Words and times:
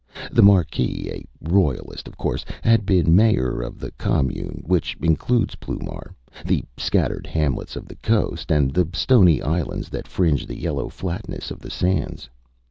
The 0.31 0.41
marquise, 0.41 1.11
a 1.13 1.23
royalist 1.47 2.07
of 2.07 2.17
course, 2.17 2.43
had 2.63 2.87
been 2.87 3.15
mayor 3.15 3.61
of 3.61 3.77
the 3.77 3.91
commune 3.91 4.63
which 4.65 4.97
includes 4.99 5.53
Ploumar, 5.55 6.15
the 6.43 6.63
scattered 6.75 7.27
hamlets 7.27 7.75
of 7.75 7.85
the 7.87 7.97
coast, 7.97 8.51
and 8.51 8.73
the 8.73 8.87
stony 8.93 9.43
islands 9.43 9.89
that 9.89 10.07
fringe 10.07 10.47
the 10.47 10.57
yellow 10.59 10.89
flatness 10.89 11.51
of 11.51 11.59
the 11.59 11.69
sands. 11.69 12.31